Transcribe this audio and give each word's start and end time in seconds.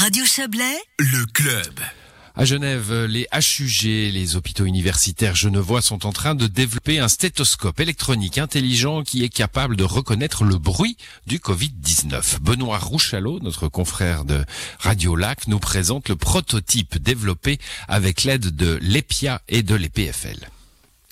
Radio 0.00 0.24
Chablais, 0.24 0.78
le 1.00 1.26
club. 1.26 1.80
À 2.36 2.44
Genève, 2.44 3.06
les 3.06 3.26
HUG, 3.34 3.82
les 3.82 4.36
hôpitaux 4.36 4.64
universitaires 4.64 5.34
genevois, 5.34 5.82
sont 5.82 6.06
en 6.06 6.12
train 6.12 6.36
de 6.36 6.46
développer 6.46 7.00
un 7.00 7.08
stéthoscope 7.08 7.80
électronique 7.80 8.38
intelligent 8.38 9.02
qui 9.02 9.24
est 9.24 9.28
capable 9.28 9.74
de 9.74 9.82
reconnaître 9.82 10.44
le 10.44 10.56
bruit 10.56 10.96
du 11.26 11.40
Covid-19. 11.40 12.38
Benoît 12.38 12.78
Rouchalot, 12.78 13.40
notre 13.40 13.66
confrère 13.66 14.24
de 14.24 14.44
Radio 14.78 15.16
Lac, 15.16 15.48
nous 15.48 15.58
présente 15.58 16.08
le 16.08 16.14
prototype 16.14 16.98
développé 16.98 17.58
avec 17.88 18.22
l'aide 18.22 18.54
de 18.54 18.78
l'EPIA 18.80 19.42
et 19.48 19.64
de 19.64 19.74
l'EPFL. 19.74 20.48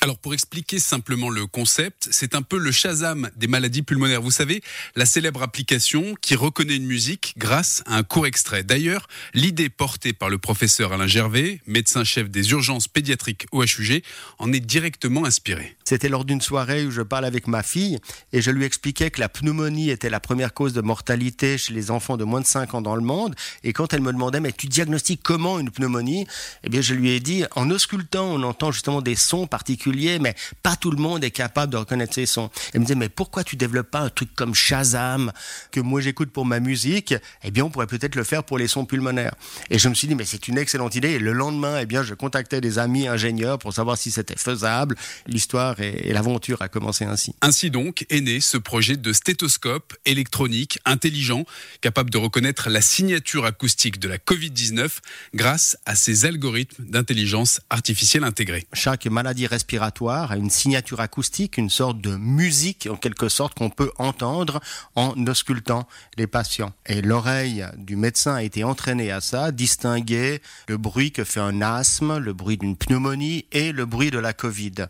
Alors 0.06 0.18
pour 0.18 0.34
expliquer 0.34 0.78
simplement 0.78 1.30
le 1.30 1.48
concept, 1.48 2.06
c'est 2.12 2.36
un 2.36 2.42
peu 2.42 2.58
le 2.58 2.70
Shazam 2.70 3.28
des 3.34 3.48
maladies 3.48 3.82
pulmonaires. 3.82 4.22
Vous 4.22 4.30
savez, 4.30 4.62
la 4.94 5.04
célèbre 5.04 5.42
application 5.42 6.14
qui 6.22 6.36
reconnaît 6.36 6.76
une 6.76 6.86
musique 6.86 7.34
grâce 7.38 7.82
à 7.86 7.96
un 7.96 8.04
court 8.04 8.28
extrait. 8.28 8.62
D'ailleurs, 8.62 9.08
l'idée 9.34 9.68
portée 9.68 10.12
par 10.12 10.28
le 10.28 10.38
professeur 10.38 10.92
Alain 10.92 11.08
Gervais, 11.08 11.60
médecin-chef 11.66 12.30
des 12.30 12.52
urgences 12.52 12.86
pédiatriques 12.86 13.48
au 13.50 13.64
HUG, 13.64 14.04
en 14.38 14.52
est 14.52 14.60
directement 14.60 15.24
inspirée. 15.24 15.76
C'était 15.84 16.08
lors 16.08 16.24
d'une 16.24 16.40
soirée 16.40 16.86
où 16.86 16.92
je 16.92 17.02
parle 17.02 17.24
avec 17.24 17.48
ma 17.48 17.64
fille 17.64 17.98
et 18.32 18.40
je 18.40 18.52
lui 18.52 18.64
expliquais 18.64 19.10
que 19.10 19.18
la 19.18 19.28
pneumonie 19.28 19.90
était 19.90 20.08
la 20.08 20.20
première 20.20 20.54
cause 20.54 20.72
de 20.72 20.82
mortalité 20.82 21.58
chez 21.58 21.74
les 21.74 21.90
enfants 21.90 22.16
de 22.16 22.22
moins 22.22 22.40
de 22.40 22.46
5 22.46 22.74
ans 22.74 22.80
dans 22.80 22.94
le 22.94 23.02
monde. 23.02 23.34
Et 23.64 23.72
quand 23.72 23.92
elle 23.92 24.02
me 24.02 24.12
demandait, 24.12 24.38
mais 24.38 24.52
tu 24.52 24.68
diagnostiques 24.68 25.22
comment 25.24 25.58
une 25.58 25.72
pneumonie? 25.72 26.28
Eh 26.62 26.68
bien, 26.68 26.80
je 26.80 26.94
lui 26.94 27.10
ai 27.10 27.18
dit, 27.18 27.42
en 27.56 27.70
auscultant, 27.70 28.26
on 28.26 28.44
entend 28.44 28.70
justement 28.70 29.02
des 29.02 29.16
sons 29.16 29.48
particuliers 29.48 29.95
mais 30.20 30.34
pas 30.62 30.76
tout 30.76 30.90
le 30.90 30.98
monde 30.98 31.24
est 31.24 31.30
capable 31.30 31.72
de 31.72 31.76
reconnaître 31.76 32.14
ces 32.14 32.26
sons. 32.26 32.50
Elle 32.72 32.80
me 32.80 32.86
disait, 32.86 32.98
mais 32.98 33.08
pourquoi 33.08 33.44
tu 33.44 33.56
développes 33.56 33.90
pas 33.90 34.00
un 34.00 34.10
truc 34.10 34.34
comme 34.34 34.54
Shazam, 34.54 35.32
que 35.70 35.80
moi 35.80 36.00
j'écoute 36.00 36.30
pour 36.30 36.46
ma 36.46 36.60
musique? 36.60 37.14
Eh 37.42 37.50
bien, 37.50 37.64
on 37.64 37.70
pourrait 37.70 37.86
peut-être 37.86 38.14
le 38.14 38.24
faire 38.24 38.44
pour 38.44 38.58
les 38.58 38.68
sons 38.68 38.84
pulmonaires. 38.84 39.34
Et 39.70 39.78
je 39.78 39.88
me 39.88 39.94
suis 39.94 40.08
dit, 40.08 40.14
mais 40.14 40.24
c'est 40.24 40.48
une 40.48 40.58
excellente 40.58 40.94
idée. 40.94 41.12
Et 41.12 41.18
le 41.18 41.32
lendemain, 41.32 41.78
eh 41.80 41.86
bien, 41.86 42.02
je 42.02 42.14
contactais 42.14 42.60
des 42.60 42.78
amis 42.78 43.08
ingénieurs 43.08 43.58
pour 43.58 43.72
savoir 43.72 43.96
si 43.98 44.10
c'était 44.10 44.36
faisable. 44.36 44.96
L'histoire 45.26 45.80
et, 45.80 46.12
l'aventure 46.12 46.62
a 46.62 46.68
commencé 46.68 47.04
ainsi. 47.04 47.34
Ainsi 47.42 47.70
donc 47.70 48.06
est 48.10 48.20
né 48.20 48.40
ce 48.40 48.56
projet 48.56 48.96
de 48.96 49.12
stéthoscope 49.12 49.94
électronique 50.04 50.78
intelligent, 50.84 51.44
capable 51.80 52.10
de 52.10 52.18
reconnaître 52.18 52.70
la 52.70 52.80
signature 52.80 53.44
acoustique 53.44 53.98
de 53.98 54.08
la 54.08 54.18
Covid-19 54.18 54.90
grâce 55.34 55.76
à 55.84 55.94
ces 55.94 56.24
algorithmes 56.24 56.84
d'intelligence 56.84 57.60
artificielle 57.70 58.24
intégrés. 58.24 58.66
Chaque 58.72 59.06
maladie 59.06 59.46
respiratoire 59.46 59.85
à 60.08 60.36
une 60.36 60.50
signature 60.50 61.00
acoustique, 61.00 61.56
une 61.56 61.70
sorte 61.70 62.00
de 62.00 62.16
musique 62.16 62.88
en 62.90 62.96
quelque 62.96 63.28
sorte 63.28 63.54
qu'on 63.54 63.70
peut 63.70 63.90
entendre 63.98 64.60
en 64.94 65.14
auscultant 65.26 65.86
les 66.16 66.26
patients. 66.26 66.72
Et 66.86 67.02
l'oreille 67.02 67.64
du 67.76 67.96
médecin 67.96 68.34
a 68.34 68.42
été 68.42 68.64
entraînée 68.64 69.10
à 69.10 69.20
ça, 69.20 69.52
distinguer 69.52 70.42
le 70.68 70.76
bruit 70.76 71.12
que 71.12 71.24
fait 71.24 71.40
un 71.40 71.62
asthme, 71.62 72.18
le 72.18 72.32
bruit 72.32 72.58
d'une 72.58 72.76
pneumonie 72.76 73.46
et 73.52 73.72
le 73.72 73.86
bruit 73.86 74.10
de 74.10 74.18
la 74.18 74.32
Covid. 74.32 74.86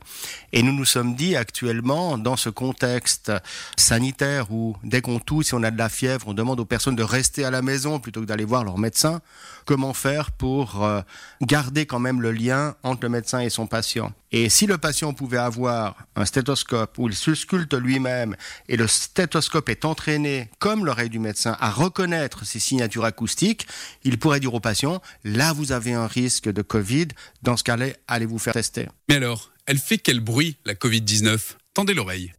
Et 0.52 0.62
nous 0.62 0.72
nous 0.72 0.84
sommes 0.84 1.14
dit 1.14 1.36
actuellement, 1.36 2.18
dans 2.18 2.36
ce 2.36 2.48
contexte 2.48 3.32
sanitaire 3.76 4.50
où 4.50 4.76
dès 4.82 5.00
qu'on 5.00 5.18
tousse, 5.18 5.48
si 5.48 5.54
on 5.54 5.62
a 5.62 5.70
de 5.70 5.78
la 5.78 5.88
fièvre, 5.88 6.28
on 6.28 6.34
demande 6.34 6.60
aux 6.60 6.64
personnes 6.64 6.96
de 6.96 7.02
rester 7.02 7.44
à 7.44 7.50
la 7.50 7.62
maison 7.62 8.00
plutôt 8.00 8.20
que 8.20 8.26
d'aller 8.26 8.44
voir 8.44 8.64
leur 8.64 8.78
médecin, 8.78 9.20
comment 9.64 9.92
faire 9.92 10.32
pour 10.32 10.84
euh, 10.84 11.00
garder 11.42 11.86
quand 11.86 12.00
même 12.00 12.20
le 12.20 12.32
lien 12.32 12.74
entre 12.82 13.02
le 13.02 13.10
médecin 13.10 13.40
et 13.40 13.50
son 13.50 13.66
patient? 13.66 14.12
Et 14.38 14.50
si 14.50 14.66
le 14.66 14.76
patient 14.76 15.14
pouvait 15.14 15.38
avoir 15.38 15.96
un 16.14 16.26
stéthoscope 16.26 16.98
où 16.98 17.08
il 17.08 17.14
se 17.14 17.34
sculpte 17.34 17.72
lui-même 17.72 18.36
et 18.68 18.76
le 18.76 18.86
stéthoscope 18.86 19.70
est 19.70 19.86
entraîné, 19.86 20.50
comme 20.58 20.84
l'oreille 20.84 21.08
du 21.08 21.18
médecin, 21.18 21.56
à 21.58 21.70
reconnaître 21.70 22.44
ses 22.44 22.58
signatures 22.58 23.06
acoustiques, 23.06 23.66
il 24.04 24.18
pourrait 24.18 24.38
dire 24.38 24.52
au 24.52 24.60
patient, 24.60 25.00
là 25.24 25.54
vous 25.54 25.72
avez 25.72 25.94
un 25.94 26.06
risque 26.06 26.52
de 26.52 26.60
Covid, 26.60 27.08
dans 27.40 27.56
ce 27.56 27.64
cas-là, 27.64 27.86
allez 28.08 28.26
vous 28.26 28.38
faire 28.38 28.52
tester? 28.52 28.88
Mais 29.08 29.14
alors, 29.14 29.52
elle 29.64 29.78
fait 29.78 29.96
quel 29.96 30.20
bruit, 30.20 30.58
la 30.66 30.74
Covid-19 30.74 31.54
Tendez 31.72 31.94
l'oreille. 31.94 32.34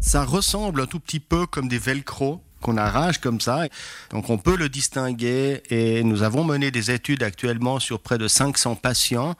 Ça 0.00 0.24
ressemble 0.24 0.80
un 0.80 0.86
tout 0.86 1.00
petit 1.00 1.20
peu 1.20 1.46
comme 1.46 1.68
des 1.68 1.78
velcro 1.78 2.42
qu'on 2.64 2.78
arrache 2.78 3.18
comme 3.18 3.40
ça. 3.40 3.66
Donc 4.10 4.30
on 4.30 4.38
peut 4.38 4.56
le 4.56 4.68
distinguer 4.68 5.62
et 5.68 6.02
nous 6.02 6.22
avons 6.22 6.44
mené 6.44 6.70
des 6.70 6.90
études 6.90 7.22
actuellement 7.22 7.78
sur 7.78 8.00
près 8.00 8.16
de 8.18 8.26
500 8.26 8.76
patients 8.76 9.34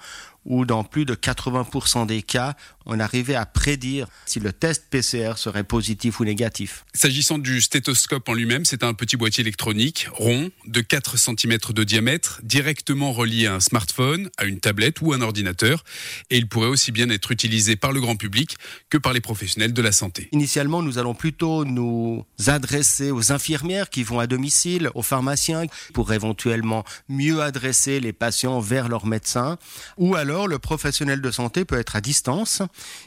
où 0.45 0.65
dans 0.65 0.85
plus 0.85 1.05
de 1.05 1.15
80% 1.15 2.07
des 2.07 2.23
cas, 2.23 2.55
on 2.87 3.01
arrivait 3.01 3.35
à 3.35 3.47
prédire 3.47 4.07
si 4.27 4.41
le 4.41 4.53
test 4.53 4.85
PCR 4.91 5.35
serait 5.37 5.65
positif 5.65 6.21
ou 6.21 6.25
négatif. 6.25 6.85
S'agissant 6.93 7.39
du 7.39 7.61
stéthoscope 7.61 8.29
en 8.29 8.35
lui-même, 8.35 8.65
c'est 8.65 8.85
un 8.85 8.95
petit 8.95 9.17
boîtier 9.17 9.43
électronique 9.43 10.09
rond 10.13 10.51
de 10.67 10.81
4 10.81 11.17
cm 11.17 11.59
de 11.71 11.85
diamètre, 11.85 12.41
directement 12.43 13.13
relié 13.13 13.47
à 13.47 13.55
un 13.55 13.61
smartphone, 13.61 14.29
à 14.37 14.45
une 14.45 14.61
tablette 14.61 15.01
ou 15.01 15.13
un 15.13 15.21
ordinateur, 15.21 15.85
et 16.31 16.37
il 16.37 16.49
pourrait 16.49 16.69
aussi 16.69 16.93
bien 16.93 17.09
être 17.09 17.33
utilisé 17.33 17.77
par 17.77 17.93
le 17.93 18.01
grand 18.01 18.17
public 18.17 18.57
que 18.91 18.99
par 18.99 19.13
les 19.13 19.21
professionnels 19.21 19.73
de 19.73 19.83
la 19.83 19.93
santé. 19.93 20.29
Initialement, 20.33 20.83
nous 20.83 20.99
allons 20.99 21.15
plutôt 21.15 21.65
nous 21.65 22.25
adresser 22.47 23.11
aux 23.11 23.33
infirmières 23.33 23.89
qui 23.89 24.03
vont 24.03 24.19
à 24.19 24.27
domicile, 24.27 24.91
aux 24.95 25.03
pharmaciens, 25.03 25.65
pour 25.95 26.13
éventuellement 26.13 26.85
mieux 27.09 27.41
adresser 27.41 28.01
les 28.01 28.13
patients 28.13 28.61
vers 28.61 28.89
leur 28.89 29.07
médecin, 29.07 29.59
ou 29.97 30.17
alors 30.17 30.34
alors 30.35 30.49
le 30.49 30.59
professionnel 30.59 31.21
de 31.21 31.31
santé 31.31 31.65
peut 31.65 31.79
être 31.79 31.95
à 31.95 32.01
distance 32.01 32.61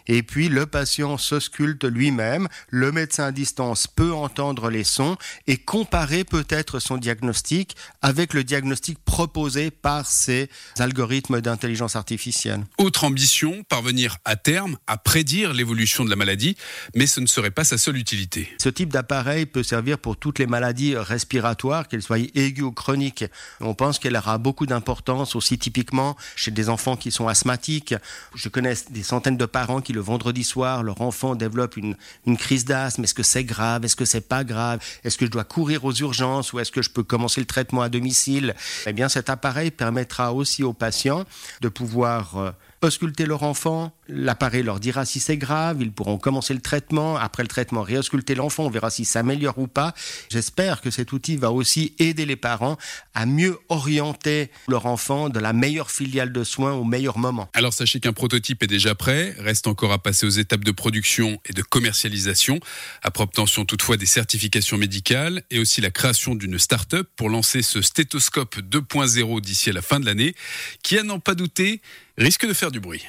et 0.07 0.23
puis 0.23 0.47
le 0.47 0.65
patient 0.65 1.17
se 1.17 1.41
sculpte 1.41 1.83
lui-même, 1.83 2.47
le 2.69 2.93
médecin 2.93 3.25
à 3.25 3.31
distance 3.33 3.85
peut 3.85 4.13
entendre 4.13 4.69
les 4.69 4.85
sons 4.85 5.17
et 5.45 5.57
comparer 5.57 6.23
peut-être 6.23 6.79
son 6.79 6.95
diagnostic 6.95 7.75
avec 8.01 8.33
le 8.33 8.45
diagnostic 8.45 8.97
proposé 9.03 9.71
par 9.71 10.05
ces 10.05 10.49
algorithmes 10.79 11.41
d'intelligence 11.41 11.97
artificielle. 11.97 12.63
Autre 12.77 13.03
ambition, 13.03 13.61
parvenir 13.67 14.19
à 14.23 14.37
terme 14.37 14.77
à 14.87 14.95
prédire 14.95 15.51
l'évolution 15.51 16.05
de 16.05 16.09
la 16.09 16.15
maladie, 16.15 16.55
mais 16.95 17.07
ce 17.07 17.19
ne 17.19 17.27
serait 17.27 17.51
pas 17.51 17.65
sa 17.65 17.77
seule 17.77 17.97
utilité. 17.97 18.47
Ce 18.57 18.69
type 18.69 18.93
d'appareil 18.93 19.45
peut 19.47 19.63
servir 19.63 19.99
pour 19.99 20.15
toutes 20.15 20.39
les 20.39 20.47
maladies 20.47 20.95
respiratoires, 20.95 21.89
qu'elles 21.89 22.03
soient 22.03 22.19
aiguës 22.19 22.67
ou 22.67 22.71
chroniques. 22.71 23.25
On 23.59 23.73
pense 23.73 23.99
qu'elle 23.99 24.15
aura 24.15 24.37
beaucoup 24.37 24.65
d'importance 24.65 25.35
aussi 25.35 25.57
typiquement 25.57 26.15
chez 26.37 26.51
des 26.51 26.69
enfants 26.69 26.95
qui 26.95 27.11
sont 27.16 27.16
sont 27.17 27.27
asthmatiques. 27.27 27.95
Je 28.35 28.49
connais 28.49 28.75
des 28.89 29.03
centaines 29.03 29.37
de 29.37 29.45
parents 29.45 29.81
qui, 29.81 29.93
le 29.93 30.01
vendredi 30.01 30.43
soir, 30.43 30.83
leur 30.83 31.01
enfant 31.01 31.35
développe 31.35 31.75
une, 31.77 31.95
une 32.25 32.37
crise 32.37 32.65
d'asthme. 32.65 33.03
Est-ce 33.03 33.13
que 33.13 33.23
c'est 33.23 33.43
grave? 33.43 33.83
Est-ce 33.85 33.95
que 33.95 34.05
c'est 34.05 34.27
pas 34.27 34.43
grave? 34.43 34.79
Est-ce 35.03 35.17
que 35.17 35.25
je 35.25 35.31
dois 35.31 35.43
courir 35.43 35.83
aux 35.85 35.93
urgences 35.93 36.53
ou 36.53 36.59
est-ce 36.59 36.71
que 36.71 36.81
je 36.81 36.89
peux 36.89 37.03
commencer 37.03 37.41
le 37.41 37.47
traitement 37.47 37.81
à 37.81 37.89
domicile? 37.89 38.55
Eh 38.85 38.93
bien, 38.93 39.09
cet 39.09 39.29
appareil 39.29 39.71
permettra 39.71 40.33
aussi 40.33 40.63
aux 40.63 40.73
patients 40.73 41.25
de 41.61 41.69
pouvoir 41.69 42.37
euh, 42.37 42.51
ausculter 42.81 43.25
leur 43.25 43.43
enfant, 43.43 43.91
l'appareil 44.07 44.63
leur 44.63 44.79
dira 44.79 45.05
si 45.05 45.19
c'est 45.19 45.37
grave, 45.37 45.77
ils 45.81 45.91
pourront 45.91 46.17
commencer 46.17 46.53
le 46.53 46.61
traitement, 46.61 47.17
après 47.17 47.43
le 47.43 47.47
traitement 47.47 47.81
réausculter 47.81 48.35
l'enfant, 48.35 48.65
on 48.65 48.69
verra 48.69 48.89
si 48.89 49.05
ça 49.05 49.19
améliore 49.19 49.57
ou 49.57 49.67
pas. 49.67 49.93
J'espère 50.29 50.81
que 50.81 50.91
cet 50.91 51.11
outil 51.11 51.37
va 51.37 51.51
aussi 51.51 51.93
aider 51.99 52.25
les 52.25 52.35
parents 52.35 52.77
à 53.13 53.25
mieux 53.25 53.57
orienter 53.69 54.51
leur 54.67 54.85
enfant 54.85 55.29
de 55.29 55.39
la 55.39 55.53
meilleure 55.53 55.91
filiale 55.91 56.31
de 56.31 56.43
soins 56.43 56.73
au 56.73 56.83
meilleur 56.83 57.17
moment. 57.17 57.49
Alors 57.53 57.73
sachez 57.73 57.99
qu'un 57.99 58.13
prototype 58.13 58.63
est 58.63 58.67
déjà 58.67 58.95
prêt, 58.95 59.35
reste 59.39 59.67
encore 59.67 59.91
à 59.91 59.99
passer 59.99 60.25
aux 60.25 60.29
étapes 60.29 60.63
de 60.63 60.71
production 60.71 61.39
et 61.45 61.53
de 61.53 61.61
commercialisation, 61.61 62.59
après 63.01 63.23
obtention 63.23 63.65
toutefois 63.65 63.97
des 63.97 64.05
certifications 64.05 64.77
médicales 64.77 65.43
et 65.49 65.59
aussi 65.59 65.81
la 65.81 65.91
création 65.91 66.35
d'une 66.35 66.59
start-up 66.59 67.09
pour 67.15 67.29
lancer 67.29 67.61
ce 67.61 67.81
stéthoscope 67.81 68.57
2.0 68.59 69.41
d'ici 69.41 69.69
à 69.69 69.73
la 69.73 69.81
fin 69.81 69.99
de 69.99 70.05
l'année, 70.05 70.35
qui 70.83 70.97
à 70.97 71.03
n'en 71.03 71.19
pas 71.19 71.35
douter 71.35 71.81
risque 72.17 72.47
de 72.47 72.53
faire 72.53 72.71
du 72.71 72.79
bruit. 72.79 73.05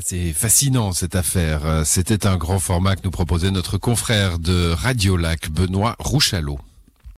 C'est 0.00 0.32
fascinant 0.32 0.92
cette 0.92 1.16
affaire. 1.16 1.82
C'était 1.84 2.26
un 2.26 2.36
grand 2.36 2.58
format 2.58 2.94
que 2.94 3.02
nous 3.04 3.10
proposait 3.10 3.50
notre 3.50 3.78
confrère 3.78 4.38
de 4.38 4.70
Radio 4.70 5.16
Lac, 5.16 5.50
Benoît 5.50 5.96
Rouchalot. 5.98 6.58